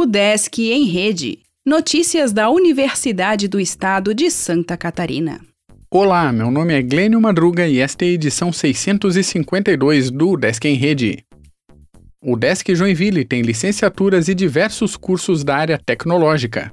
O 0.00 0.06
Desk 0.06 0.58
em 0.58 0.86
Rede. 0.86 1.40
Notícias 1.62 2.32
da 2.32 2.48
Universidade 2.48 3.46
do 3.46 3.60
Estado 3.60 4.14
de 4.14 4.30
Santa 4.30 4.74
Catarina. 4.74 5.42
Olá, 5.90 6.32
meu 6.32 6.50
nome 6.50 6.72
é 6.72 6.80
Glênio 6.80 7.20
Madruga 7.20 7.68
e 7.68 7.80
esta 7.80 8.06
é 8.06 8.08
a 8.08 8.12
edição 8.12 8.50
652 8.50 10.10
do 10.10 10.38
Desk 10.38 10.64
em 10.64 10.74
Rede. 10.74 11.22
O 12.24 12.34
Desk 12.34 12.74
Joinville 12.74 13.26
tem 13.26 13.42
licenciaturas 13.42 14.28
e 14.28 14.34
diversos 14.34 14.96
cursos 14.96 15.44
da 15.44 15.58
área 15.58 15.78
tecnológica. 15.84 16.72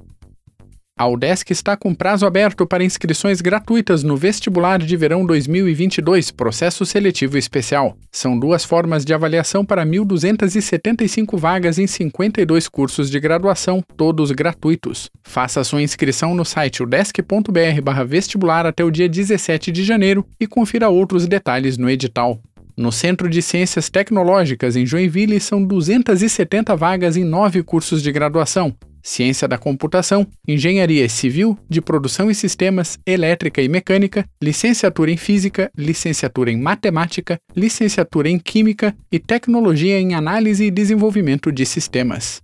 A 0.98 1.06
UDESC 1.06 1.52
está 1.52 1.76
com 1.76 1.94
prazo 1.94 2.26
aberto 2.26 2.66
para 2.66 2.82
inscrições 2.82 3.40
gratuitas 3.40 4.02
no 4.02 4.16
Vestibular 4.16 4.80
de 4.80 4.96
Verão 4.96 5.24
2022, 5.24 6.32
processo 6.32 6.84
seletivo 6.84 7.38
especial. 7.38 7.96
São 8.10 8.36
duas 8.36 8.64
formas 8.64 9.04
de 9.04 9.14
avaliação 9.14 9.64
para 9.64 9.86
1.275 9.86 11.38
vagas 11.38 11.78
em 11.78 11.86
52 11.86 12.66
cursos 12.66 13.08
de 13.08 13.20
graduação, 13.20 13.80
todos 13.96 14.32
gratuitos. 14.32 15.08
Faça 15.22 15.62
sua 15.62 15.82
inscrição 15.82 16.34
no 16.34 16.44
site 16.44 16.82
udesc.br/vestibular 16.82 18.66
até 18.66 18.82
o 18.82 18.90
dia 18.90 19.08
17 19.08 19.70
de 19.70 19.84
janeiro 19.84 20.26
e 20.40 20.48
confira 20.48 20.88
outros 20.88 21.28
detalhes 21.28 21.78
no 21.78 21.88
edital. 21.88 22.40
No 22.76 22.90
Centro 22.90 23.28
de 23.28 23.40
Ciências 23.40 23.88
Tecnológicas, 23.88 24.74
em 24.74 24.84
Joinville, 24.84 25.38
são 25.38 25.64
270 25.64 26.74
vagas 26.74 27.16
em 27.16 27.22
nove 27.22 27.62
cursos 27.62 28.02
de 28.02 28.10
graduação. 28.10 28.74
Ciência 29.08 29.48
da 29.48 29.56
Computação, 29.56 30.26
Engenharia 30.46 31.08
Civil, 31.08 31.58
de 31.66 31.80
Produção 31.80 32.30
e 32.30 32.34
Sistemas, 32.34 32.98
Elétrica 33.06 33.62
e 33.62 33.66
Mecânica, 33.66 34.28
Licenciatura 34.40 35.10
em 35.10 35.16
Física, 35.16 35.70
Licenciatura 35.74 36.50
em 36.50 36.60
Matemática, 36.60 37.40
Licenciatura 37.56 38.28
em 38.28 38.38
Química 38.38 38.94
e 39.10 39.18
Tecnologia 39.18 39.98
em 39.98 40.14
Análise 40.14 40.64
e 40.64 40.70
Desenvolvimento 40.70 41.50
de 41.50 41.64
Sistemas. 41.64 42.42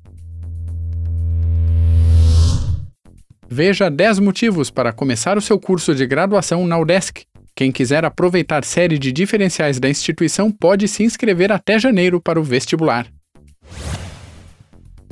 Veja 3.46 3.91
10 3.91 4.20
motivos 4.20 4.70
para 4.70 4.91
começar 4.91 5.36
o 5.36 5.42
seu 5.42 5.61
curso 5.61 5.94
de 5.94 6.06
graduação 6.06 6.67
na 6.67 6.78
UDESC. 6.78 7.27
Quem 7.55 7.70
quiser 7.70 8.06
aproveitar 8.06 8.64
série 8.64 8.98
de 8.98 9.12
diferenciais 9.12 9.78
da 9.78 9.91
instituição 9.91 10.50
pode 10.50 10.89
se 10.89 11.05
inscrever 11.05 11.52
até 11.52 11.78
janeiro 11.78 12.22
para 12.22 12.41
o 12.41 12.42
vestibular. 12.42 13.06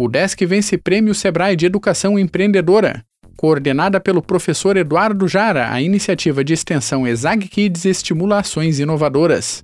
O 0.05 0.08
Desk 0.08 0.45
vence 0.45 0.77
Prêmio 0.77 1.14
Sebrae 1.14 1.55
de 1.55 1.64
Educação 1.64 2.19
Empreendedora. 2.19 3.05
Coordenada 3.36 4.00
pelo 4.00 4.20
professor 4.20 4.77
Eduardo 4.77 5.28
Jara, 5.28 5.72
a 5.72 5.81
iniciativa 5.81 6.42
de 6.42 6.53
extensão 6.53 7.06
Exag 7.06 7.47
Kids 7.47 7.84
estimula 7.84 8.41
ações 8.41 8.80
inovadoras. 8.80 9.62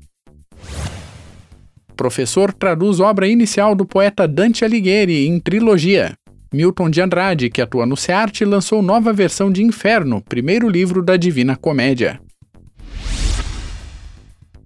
Professor 1.97 2.53
traduz 2.53 3.01
obra 3.01 3.27
inicial 3.27 3.75
do 3.75 3.85
poeta 3.85 4.29
Dante 4.29 4.65
Alighieri 4.65 5.27
em 5.27 5.41
trilogia. 5.41 6.13
Milton 6.55 6.89
de 6.89 7.01
Andrade, 7.01 7.51
que 7.51 7.61
atua 7.61 7.85
no 7.85 7.97
SEART, 7.97 8.43
lançou 8.43 8.81
nova 8.81 9.13
versão 9.13 9.51
de 9.51 9.65
Inferno, 9.65 10.23
primeiro 10.23 10.69
livro 10.69 11.03
da 11.03 11.17
Divina 11.17 11.57
Comédia. 11.57 12.21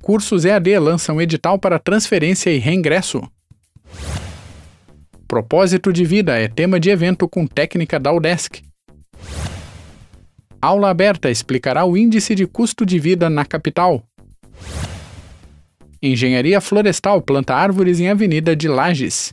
Cursos 0.03 0.45
EAD 0.45 0.79
lançam 0.79 1.19
edital 1.19 1.59
para 1.59 1.79
transferência 1.79 2.51
e 2.51 2.59
reingresso. 2.59 3.23
Propósito 5.33 5.95
de 5.95 6.05
vida 6.05 6.39
é 6.39 6.47
tema 6.47 6.79
de 6.79 6.91
evento 6.91 7.27
com 7.27 7.47
técnica 7.47 7.99
da 7.99 8.13
UDESC. 8.13 8.63
Aula 10.61 10.91
aberta 10.91 11.31
explicará 11.31 11.87
o 11.87 11.97
índice 11.97 12.35
de 12.35 12.47
custo 12.47 12.85
de 12.85 12.99
vida 12.99 13.31
na 13.31 13.43
capital. 13.43 14.03
Engenharia 16.03 16.61
Florestal 16.61 17.23
planta 17.23 17.55
árvores 17.55 17.99
em 17.99 18.11
Avenida 18.11 18.55
de 18.55 18.69
Lages. 18.69 19.33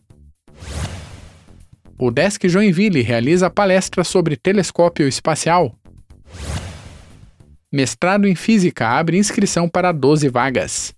O 2.00 2.10
Desk 2.10 2.48
Joinville 2.48 3.02
realiza 3.02 3.50
palestra 3.50 4.06
sobre 4.06 4.38
telescópio 4.38 5.06
espacial. 5.06 5.76
Mestrado 7.70 8.26
em 8.26 8.36
Física 8.36 8.88
abre 8.88 9.18
inscrição 9.18 9.68
para 9.68 9.92
12 9.92 10.30
vagas. 10.30 10.98